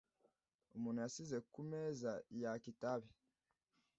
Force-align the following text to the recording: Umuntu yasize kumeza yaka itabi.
Umuntu 0.75 0.99
yasize 1.05 1.37
kumeza 1.51 2.11
yaka 2.41 2.65
itabi. 2.73 3.09